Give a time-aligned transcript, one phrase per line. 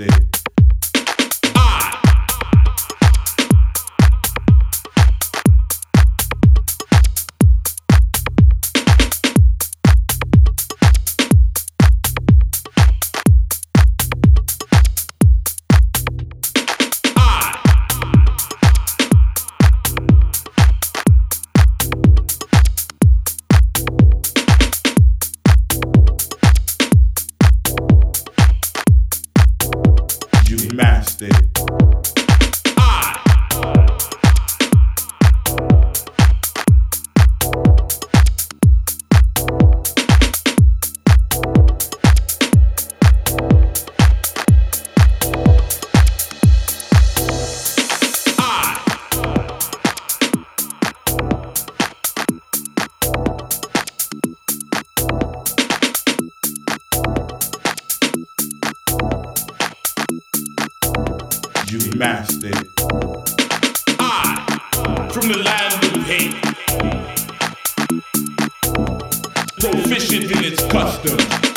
[0.00, 0.39] stay.
[62.00, 62.54] mastered.
[63.98, 66.32] I, from the land of hate,
[69.58, 71.49] proficient in its customs.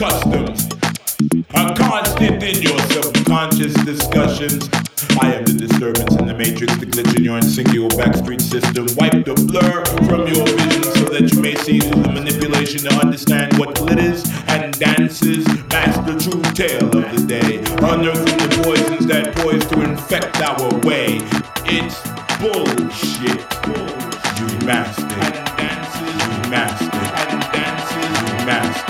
[0.00, 0.66] customs
[1.52, 4.66] are constant in your subconscious discussions.
[5.20, 8.86] I am the disturbance in the matrix, the glitch in your insignial backstreet system.
[8.96, 12.94] Wipe the blur from your vision so that you may see through the manipulation to
[12.94, 15.46] understand what glitters and dances.
[15.68, 21.20] Master true tale of the day, unearthing the poisons that poise to infect our way.
[21.68, 22.00] It's
[22.40, 23.44] bullshit.
[24.40, 25.04] You master.
[25.04, 26.86] You master.
[26.86, 28.89] You master.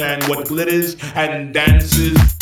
[0.00, 2.35] understand what glitters and dances.